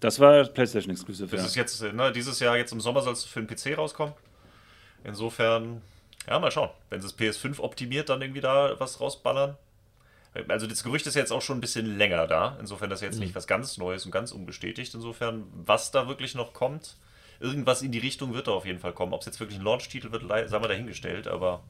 [0.00, 1.46] Das war PlayStation Exclusive, das ja.
[1.46, 4.14] ist jetzt, ne, dieses Jahr, jetzt im Sommer soll es für den PC rauskommen.
[5.02, 5.80] Insofern,
[6.28, 6.70] ja, mal schauen.
[6.90, 9.56] Wenn sie das PS5 optimiert, dann irgendwie da was rausballern.
[10.48, 12.56] Also das Gerücht ist jetzt auch schon ein bisschen länger da.
[12.58, 13.24] Insofern das ist jetzt mhm.
[13.24, 14.92] nicht was ganz Neues und ganz unbestätigt.
[14.94, 16.96] Insofern, was da wirklich noch kommt,
[17.44, 19.12] irgendwas in die Richtung wird da auf jeden Fall kommen.
[19.12, 21.62] Ob es jetzt wirklich ein Launch-Titel wird, sagen wir dahingestellt, aber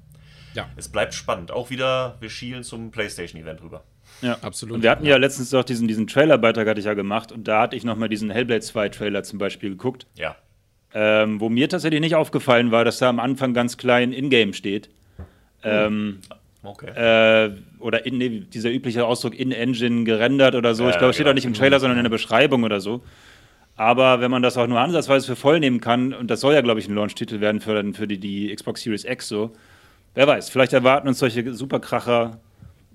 [0.55, 0.69] ja.
[0.77, 1.51] es bleibt spannend.
[1.51, 3.83] Auch wieder, wir schielen zum PlayStation-Event rüber.
[4.23, 4.77] Ja, absolut.
[4.77, 7.49] Und wir hatten ja, ja letztens auch diesen, diesen Trailer-Beitrag hatte ich ja gemacht und
[7.49, 10.07] da hatte ich nochmal diesen Hellblade 2 Trailer zum Beispiel geguckt.
[10.15, 10.37] Ja.
[10.95, 14.89] Ähm, wo mir tatsächlich nicht aufgefallen war, dass da am Anfang ganz klein In-Game steht.
[15.19, 15.25] Mhm.
[15.65, 16.19] Ähm,
[16.65, 16.89] Okay.
[16.89, 20.85] Äh, oder in, nee, dieser übliche Ausdruck in-Engine gerendert oder so.
[20.85, 23.03] Ja, ich glaube, es steht auch nicht im Trailer, sondern in der Beschreibung oder so.
[23.77, 26.61] Aber wenn man das auch nur ansatzweise für voll nehmen kann, und das soll ja,
[26.61, 29.53] glaube ich, ein Launch-Titel werden für, für die, die Xbox Series X so,
[30.15, 32.39] wer weiß, vielleicht erwarten uns solche Superkracher.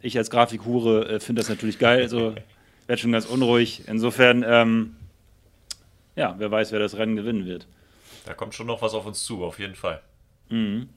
[0.01, 2.33] Ich als Grafikhure äh, finde das natürlich geil, also
[2.87, 3.83] werde schon ganz unruhig.
[3.87, 4.95] Insofern, ähm,
[6.15, 7.67] ja, wer weiß, wer das Rennen gewinnen wird.
[8.25, 10.01] Da kommt schon noch was auf uns zu, auf jeden Fall.
[10.49, 10.87] Mhm.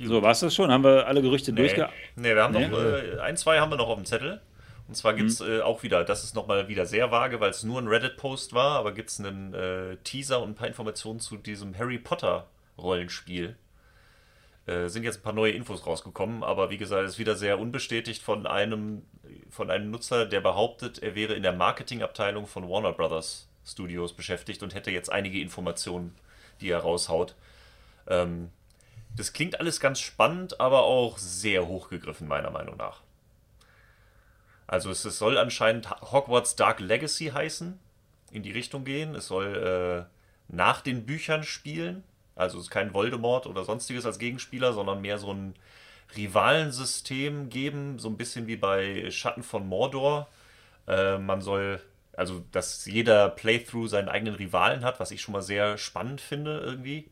[0.00, 0.72] So, war es das schon?
[0.72, 1.60] Haben wir alle Gerüchte nee.
[1.60, 1.88] durchge...
[2.16, 2.66] Nee, wir haben nee.
[2.66, 4.40] noch, äh, ein, zwei haben wir noch auf dem Zettel.
[4.86, 5.48] Und zwar gibt es mhm.
[5.48, 8.78] äh, auch wieder, das ist nochmal wieder sehr vage, weil es nur ein Reddit-Post war,
[8.78, 13.56] aber gibt es einen äh, Teaser und ein paar Informationen zu diesem Harry Potter-Rollenspiel.
[14.66, 17.58] Äh, sind jetzt ein paar neue Infos rausgekommen, aber wie gesagt, es ist wieder sehr
[17.58, 19.02] unbestätigt von einem,
[19.50, 24.62] von einem Nutzer, der behauptet, er wäre in der Marketingabteilung von Warner Brothers Studios beschäftigt
[24.62, 26.14] und hätte jetzt einige Informationen,
[26.60, 27.34] die er raushaut.
[28.06, 28.50] Ähm,
[29.16, 33.03] das klingt alles ganz spannend, aber auch sehr hochgegriffen, meiner Meinung nach.
[34.66, 37.78] Also es, es soll anscheinend Hogwarts Dark Legacy heißen,
[38.30, 39.14] in die Richtung gehen.
[39.14, 42.02] Es soll äh, nach den Büchern spielen.
[42.34, 45.54] Also es ist kein Voldemort oder sonstiges als Gegenspieler, sondern mehr so ein
[46.16, 50.28] Rivalensystem geben, so ein bisschen wie bei Schatten von Mordor.
[50.88, 51.80] Äh, man soll,
[52.12, 56.58] also dass jeder Playthrough seinen eigenen Rivalen hat, was ich schon mal sehr spannend finde
[56.58, 57.08] irgendwie.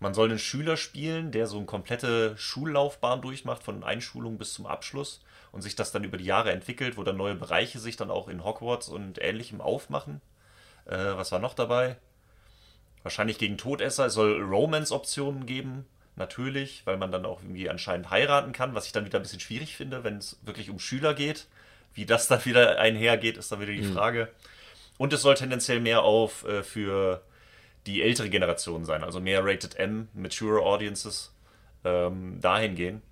[0.00, 4.66] Man soll einen Schüler spielen, der so eine komplette Schullaufbahn durchmacht, von Einschulung bis zum
[4.66, 5.20] Abschluss
[5.52, 8.28] und sich das dann über die Jahre entwickelt, wo dann neue Bereiche sich dann auch
[8.28, 10.20] in Hogwarts und ähnlichem aufmachen.
[10.86, 11.96] Äh, was war noch dabei?
[13.02, 14.06] Wahrscheinlich gegen Todesser.
[14.06, 15.86] Es soll Romance-Optionen geben,
[16.16, 19.40] natürlich, weil man dann auch irgendwie anscheinend heiraten kann, was ich dann wieder ein bisschen
[19.40, 21.46] schwierig finde, wenn es wirklich um Schüler geht.
[21.94, 23.92] Wie das dann wieder einhergeht, ist dann wieder die mhm.
[23.92, 24.28] Frage.
[24.98, 27.22] Und es soll tendenziell mehr auf äh, für
[27.86, 31.34] die ältere Generation sein, also mehr Rated M, Mature Audiences,
[31.84, 33.02] ähm, dahin gehen.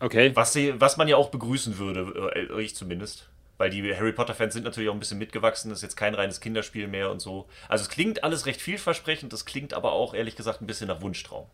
[0.00, 0.32] Okay.
[0.34, 3.28] Was, sie, was man ja auch begrüßen würde, äh, ich zumindest.
[3.58, 6.40] Weil die Harry Potter-Fans sind natürlich auch ein bisschen mitgewachsen, das ist jetzt kein reines
[6.40, 7.46] Kinderspiel mehr und so.
[7.68, 11.02] Also es klingt alles recht vielversprechend, es klingt aber auch ehrlich gesagt ein bisschen nach
[11.02, 11.44] Wunschtraum.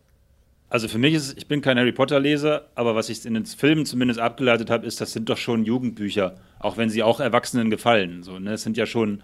[0.69, 3.87] Also für mich ist, ich bin kein Harry Potter-Leser, aber was ich in den Filmen
[3.87, 8.23] zumindest abgeleitet habe, ist, das sind doch schon Jugendbücher, auch wenn sie auch Erwachsenen gefallen.
[8.23, 8.53] So, ne?
[8.53, 9.23] Es sind ja schon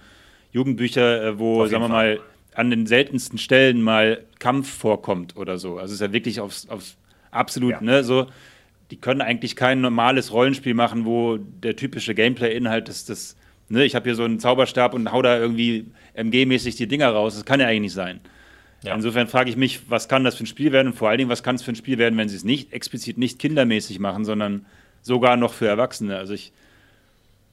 [0.51, 2.21] Jugendbücher, äh, wo, sagen wir mal,
[2.55, 5.79] an den seltensten Stellen mal Kampf vorkommt oder so.
[5.79, 6.97] Also es ist ja wirklich aufs, aufs
[7.31, 7.81] absolut, ja.
[7.81, 8.27] ne, so,
[8.93, 13.37] die können eigentlich kein normales Rollenspiel machen, wo der typische Gameplay-Inhalt ist, das,
[13.71, 17.35] ne, ich habe hier so einen Zauberstab und hau da irgendwie MG-mäßig die Dinger raus.
[17.35, 18.21] Das kann ja eigentlich nicht sein.
[18.83, 18.95] Ja.
[18.95, 21.31] Insofern frage ich mich, was kann das für ein Spiel werden und vor allen Dingen,
[21.31, 24.27] was kann es für ein Spiel werden, wenn sie es nicht explizit nicht kindermäßig machen,
[24.27, 24.67] sondern
[25.01, 26.19] sogar noch für Erwachsene.
[26.19, 26.53] Also ich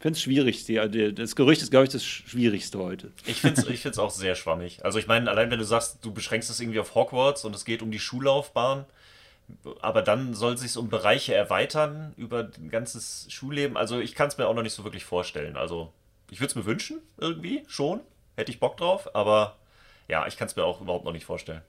[0.01, 0.65] finde es schwierig.
[0.65, 3.11] Die, das Gerücht ist, glaube ich, das Schwierigste heute.
[3.25, 4.83] Ich finde es ich auch sehr schwammig.
[4.83, 7.63] Also ich meine, allein wenn du sagst, du beschränkst es irgendwie auf Hogwarts und es
[7.63, 8.83] geht um die Schullaufbahn,
[9.81, 13.77] aber dann soll es sich um Bereiche erweitern über ein ganzes Schulleben.
[13.77, 15.57] Also ich kann es mir auch noch nicht so wirklich vorstellen.
[15.57, 15.91] Also
[16.31, 18.01] ich würde es mir wünschen, irgendwie, schon.
[18.35, 19.57] Hätte ich Bock drauf, aber
[20.07, 21.61] ja, ich kann es mir auch überhaupt noch nicht vorstellen.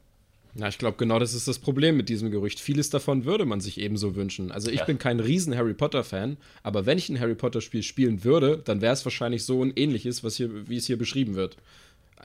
[0.54, 2.58] Na, ich glaube, genau das ist das Problem mit diesem Gerücht.
[2.58, 4.50] Vieles davon würde man sich ebenso wünschen.
[4.50, 4.84] Also ich ja.
[4.84, 8.92] bin kein riesen Harry Potter-Fan, aber wenn ich ein Harry Potter-Spiel spielen würde, dann wäre
[8.92, 11.56] es wahrscheinlich so ein ähnliches, was hier, wie es hier beschrieben wird.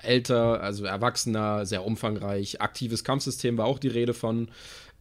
[0.01, 4.49] Älter, also erwachsener, sehr umfangreich, aktives Kampfsystem war auch die Rede von.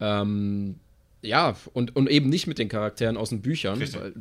[0.04, 0.76] Ähm,
[1.22, 3.80] ja, und, und eben nicht mit den Charakteren aus den Büchern.
[3.80, 4.12] Weil,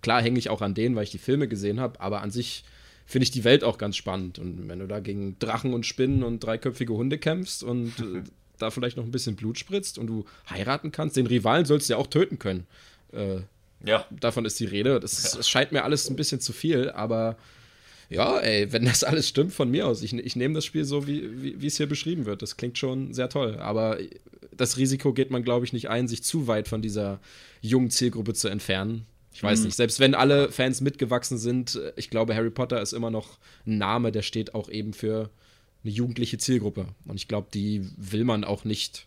[0.00, 2.64] klar hänge ich auch an denen, weil ich die Filme gesehen habe, aber an sich
[3.04, 4.38] finde ich die Welt auch ganz spannend.
[4.38, 8.22] Und wenn du da gegen Drachen und Spinnen und dreiköpfige Hunde kämpfst und äh,
[8.58, 11.94] da vielleicht noch ein bisschen Blut spritzt und du heiraten kannst, den Rivalen sollst du
[11.94, 12.66] ja auch töten können.
[13.12, 13.40] Äh,
[13.84, 14.06] ja.
[14.10, 15.00] Davon ist die Rede.
[15.00, 15.36] Das, ja.
[15.38, 17.36] das, scheint mir alles ein bisschen zu viel, aber
[18.10, 21.06] ja, ey, wenn das alles stimmt von mir aus, ich, ich nehme das Spiel so,
[21.06, 22.42] wie, wie es hier beschrieben wird.
[22.42, 23.58] Das klingt schon sehr toll.
[23.58, 23.98] Aber
[24.56, 27.20] das Risiko geht man, glaube ich, nicht ein, sich zu weit von dieser
[27.60, 29.06] jungen Zielgruppe zu entfernen.
[29.32, 29.66] Ich weiß mhm.
[29.66, 33.78] nicht, selbst wenn alle Fans mitgewachsen sind, ich glaube, Harry Potter ist immer noch ein
[33.78, 35.30] Name, der steht auch eben für
[35.84, 36.86] eine jugendliche Zielgruppe.
[37.04, 39.06] Und ich glaube, die will man auch nicht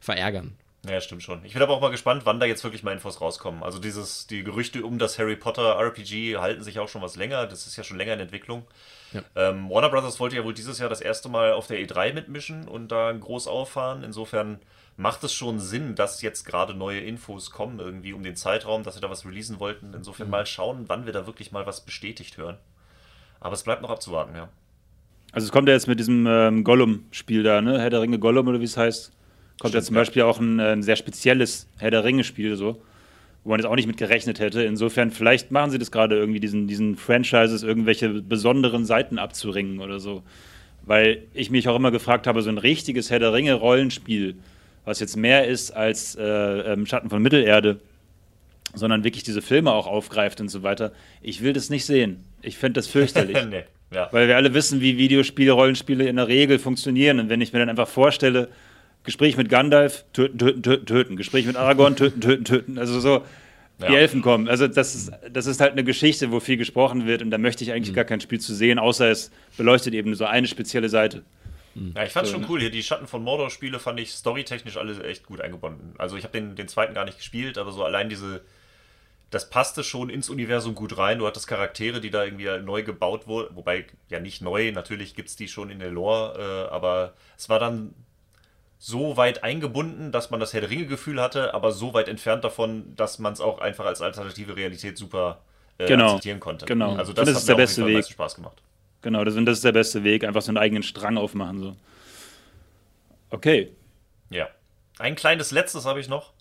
[0.00, 0.52] verärgern.
[0.88, 1.44] Ja, stimmt schon.
[1.44, 3.62] Ich bin aber auch mal gespannt, wann da jetzt wirklich mal Infos rauskommen.
[3.62, 7.46] Also dieses, die Gerüchte um das Harry Potter RPG halten sich auch schon was länger.
[7.46, 8.66] Das ist ja schon länger in Entwicklung.
[9.12, 9.22] Ja.
[9.36, 12.66] Ähm, Warner Brothers wollte ja wohl dieses Jahr das erste Mal auf der E3 mitmischen
[12.66, 14.02] und da groß auffahren.
[14.02, 14.58] Insofern
[14.96, 18.96] macht es schon Sinn, dass jetzt gerade neue Infos kommen, irgendwie um den Zeitraum, dass
[18.96, 19.92] wir da was releasen wollten.
[19.92, 20.32] Insofern mhm.
[20.32, 22.56] mal schauen, wann wir da wirklich mal was bestätigt hören.
[23.38, 24.48] Aber es bleibt noch abzuwarten, ja.
[25.32, 27.80] Also es kommt ja jetzt mit diesem ähm, Gollum-Spiel da, ne?
[27.80, 29.12] Herr der Ringe Gollum oder wie es heißt.
[29.60, 32.80] Kommt Stimmt, ja zum Beispiel auch ein, äh, ein, sehr spezielles Herr der Ringe-Spiel so,
[33.44, 34.62] wo man jetzt auch nicht mit gerechnet hätte.
[34.62, 40.00] Insofern, vielleicht machen sie das gerade irgendwie, diesen, diesen Franchises irgendwelche besonderen Seiten abzuringen oder
[40.00, 40.22] so.
[40.86, 44.36] Weil ich mich auch immer gefragt habe, so ein richtiges Herr der Ringe-Rollenspiel,
[44.86, 47.80] was jetzt mehr ist als äh, ähm, Schatten von Mittelerde,
[48.72, 50.92] sondern wirklich diese Filme auch aufgreift und so weiter.
[51.20, 52.24] Ich will das nicht sehen.
[52.40, 53.36] Ich finde das fürchterlich.
[53.50, 53.64] nee.
[53.92, 54.08] Ja.
[54.10, 57.20] Weil wir alle wissen, wie Videospiele, Rollenspiele in der Regel funktionieren.
[57.20, 58.48] Und wenn ich mir dann einfach vorstelle,
[59.04, 61.16] Gespräch mit Gandalf, töten, töten, töten, töten.
[61.16, 62.78] Gespräch mit Aragorn, töten, töten, töten.
[62.78, 63.24] Also so,
[63.78, 63.88] ja.
[63.88, 64.48] die Elfen kommen.
[64.48, 67.22] Also das ist, das ist halt eine Geschichte, wo viel gesprochen wird.
[67.22, 67.96] Und da möchte ich eigentlich mhm.
[67.96, 71.22] gar kein Spiel zu sehen, außer es beleuchtet eben so eine spezielle Seite.
[71.74, 71.94] Mhm.
[71.96, 72.46] Ja, ich fand so, schon ne?
[72.50, 72.70] cool hier.
[72.70, 75.94] Die Schatten von Mordor-Spiele fand ich storytechnisch alle echt gut eingebunden.
[75.98, 78.42] Also ich habe den, den zweiten gar nicht gespielt, aber so allein diese
[79.30, 81.20] das passte schon ins Universum gut rein.
[81.20, 83.54] Du hattest Charaktere, die da irgendwie neu gebaut wurden.
[83.54, 87.48] Wobei, ja, nicht neu, natürlich gibt es die schon in der Lore, äh, aber es
[87.48, 87.94] war dann
[88.82, 92.96] so weit eingebunden, dass man das Herr der Ringe-Gefühl hatte, aber so weit entfernt davon,
[92.96, 95.42] dass man es auch einfach als alternative Realität super
[95.76, 96.06] äh, genau.
[96.06, 96.64] akzeptieren konnte.
[96.64, 96.96] Genau.
[96.96, 98.06] Also das, das ist der beste Weg.
[98.06, 98.56] Spaß gemacht.
[99.02, 101.60] Genau, das, das ist der beste Weg, einfach so einen eigenen Strang aufmachen.
[101.60, 101.76] So.
[103.28, 103.70] Okay.
[104.30, 104.48] Ja.
[104.98, 106.32] Ein kleines letztes habe ich noch.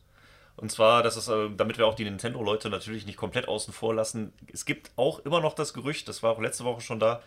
[0.56, 3.94] Und zwar, das ist, äh, damit wir auch die Nintendo-Leute natürlich nicht komplett außen vor
[3.94, 4.32] lassen.
[4.54, 7.22] Es gibt auch immer noch das Gerücht, das war auch letzte Woche schon da,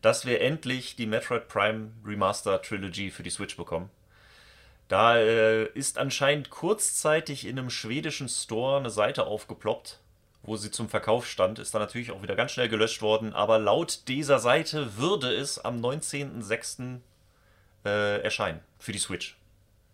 [0.00, 3.90] dass wir endlich die Metroid Prime Remaster Trilogy für die Switch bekommen.
[4.88, 10.00] Da äh, ist anscheinend kurzzeitig in einem schwedischen Store eine Seite aufgeploppt,
[10.42, 11.58] wo sie zum Verkauf stand.
[11.58, 13.32] Ist dann natürlich auch wieder ganz schnell gelöscht worden.
[13.32, 17.00] Aber laut dieser Seite würde es am 19.06.
[17.84, 19.36] Äh, erscheinen für die Switch.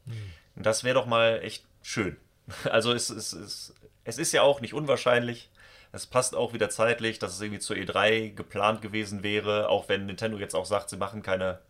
[0.07, 0.14] Hm.
[0.57, 2.16] Das wäre doch mal echt schön.
[2.64, 3.74] Also es, es, es,
[4.05, 5.48] es ist ja auch nicht unwahrscheinlich.
[5.92, 10.07] Es passt auch wieder zeitlich, dass es irgendwie zur E3 geplant gewesen wäre, auch wenn
[10.07, 11.61] Nintendo jetzt auch sagt, sie machen keine,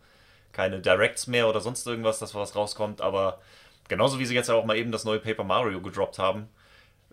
[0.53, 3.01] keine Directs mehr oder sonst irgendwas, dass was rauskommt.
[3.01, 3.39] Aber
[3.87, 6.47] genauso wie sie jetzt auch mal eben das neue Paper Mario gedroppt haben.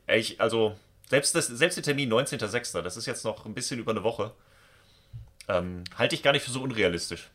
[0.06, 0.76] Ich, also,
[1.08, 4.32] selbst, das, selbst der Termin 19.06., das ist jetzt noch ein bisschen über eine Woche,
[5.48, 7.28] ähm, halte ich gar nicht für so unrealistisch.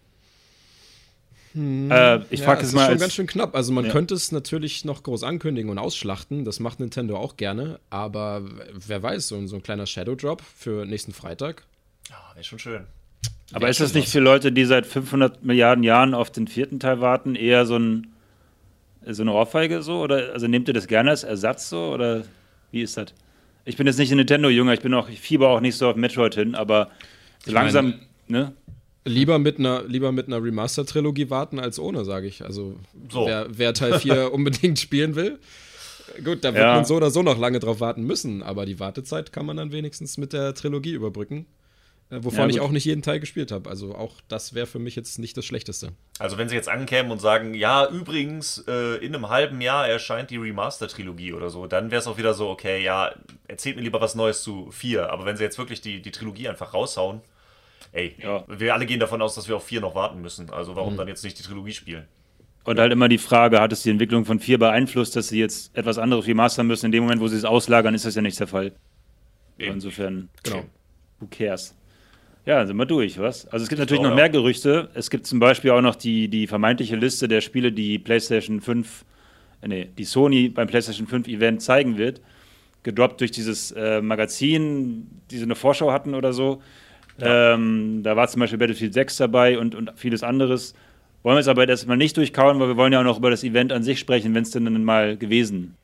[1.53, 2.81] Hm, äh, ich ja, frage es mal.
[2.81, 3.55] Das ist schon ganz schön knapp.
[3.55, 3.91] Also man ja.
[3.91, 6.45] könnte es natürlich noch groß ankündigen und ausschlachten.
[6.45, 7.79] Das macht Nintendo auch gerne.
[7.89, 11.63] Aber wer weiß, so, so ein kleiner Shadow Drop für nächsten Freitag.
[12.09, 12.87] Ja, wäre schon schön.
[13.53, 17.01] Aber ist das nicht für Leute, die seit 500 Milliarden Jahren auf den vierten Teil
[17.01, 18.07] warten, eher so, ein,
[19.05, 20.01] so eine Ohrfeige so?
[20.01, 21.93] Oder also nehmt ihr das gerne als Ersatz so?
[21.93, 22.23] Oder
[22.71, 23.13] wie ist das?
[23.65, 25.95] Ich bin jetzt nicht ein Nintendo-Jünger, ich bin auch, ich fieber auch nicht so auf
[25.95, 26.89] Metroid hin, aber
[27.45, 27.93] so langsam,
[28.27, 28.53] meine, ne?
[29.05, 32.43] Lieber mit einer, lieber mit einer Remaster-Trilogie warten als ohne, sage ich.
[32.43, 32.77] Also,
[33.09, 33.25] so.
[33.25, 35.39] wer, wer, Teil 4 unbedingt spielen will,
[36.23, 36.75] gut, da wird ja.
[36.75, 39.71] man so oder so noch lange drauf warten müssen, aber die Wartezeit kann man dann
[39.71, 41.45] wenigstens mit der Trilogie überbrücken.
[42.09, 43.69] Äh, wovon ja, ich auch nicht jeden Teil gespielt habe.
[43.69, 45.93] Also auch das wäre für mich jetzt nicht das Schlechteste.
[46.19, 50.29] Also wenn sie jetzt ankämen und sagen, ja, übrigens, äh, in einem halben Jahr erscheint
[50.29, 53.13] die Remaster-Trilogie oder so, dann wäre es auch wieder so, okay, ja,
[53.47, 55.11] erzählt mir lieber was Neues zu 4.
[55.11, 57.21] Aber wenn sie jetzt wirklich die, die Trilogie einfach raushauen,
[57.91, 58.43] ey, ja.
[58.47, 60.49] wir alle gehen davon aus, dass wir auf vier noch warten müssen.
[60.49, 60.97] Also warum mhm.
[60.97, 62.07] dann jetzt nicht die Trilogie spielen?
[62.65, 65.75] Und halt immer die Frage, hat es die Entwicklung von vier beeinflusst, dass sie jetzt
[65.75, 66.85] etwas anderes remastern müssen?
[66.87, 68.71] In dem Moment, wo sie es auslagern, ist das ja nicht der Fall.
[69.57, 69.73] Eben.
[69.73, 70.63] Insofern, genau.
[71.19, 71.75] Who cares?
[72.45, 73.47] Ja, sind wir durch, was?
[73.47, 74.89] Also es gibt natürlich noch mehr Gerüchte.
[74.93, 79.05] Es gibt zum Beispiel auch noch die, die vermeintliche Liste der Spiele, die PlayStation 5,
[79.61, 82.21] äh, nee, die Sony beim PlayStation 5 Event zeigen wird.
[82.83, 86.61] Gedroppt durch dieses äh, Magazin, die sie eine Vorschau hatten oder so.
[87.21, 90.73] Ähm, da war zum Beispiel Battlefield 6 dabei und, und vieles anderes.
[91.21, 93.45] Wollen wir es aber erstmal nicht durchkauen, weil wir wollen ja auch noch über das
[93.45, 95.77] Event an sich sprechen, wenn es denn dann mal gewesen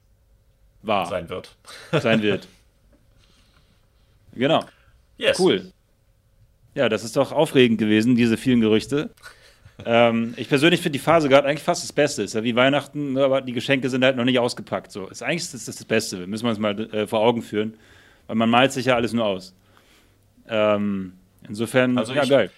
[0.81, 1.05] war.
[1.05, 1.55] Sein wird.
[1.93, 2.47] Sein wird.
[4.33, 4.65] genau.
[5.17, 5.39] Yes.
[5.39, 5.71] Cool.
[6.79, 9.09] Ja, das ist doch aufregend gewesen, diese vielen Gerüchte.
[9.85, 12.23] ähm, ich persönlich finde die Phase gerade eigentlich fast das Beste.
[12.23, 14.89] Ist ja wie Weihnachten, ne, aber die Geschenke sind halt noch nicht ausgepackt.
[14.89, 15.09] So.
[15.09, 16.25] Ist eigentlich das, das, das Beste.
[16.25, 17.77] Müssen wir uns mal äh, vor Augen führen.
[18.27, 19.53] Weil man malt sich ja alles nur aus.
[20.47, 21.15] Ähm,
[21.49, 22.49] insofern, also ja, ich, geil.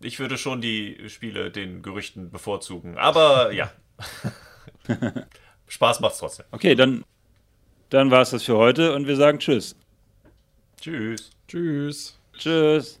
[0.00, 2.98] Ich würde schon die Spiele den Gerüchten bevorzugen.
[2.98, 3.70] Aber ja.
[5.68, 6.46] Spaß macht's trotzdem.
[6.50, 7.04] Okay, dann,
[7.90, 9.76] dann war es das für heute und wir sagen Tschüss.
[10.80, 11.30] Tschüss.
[11.46, 12.18] Tschüss.
[12.36, 13.00] Tschüss.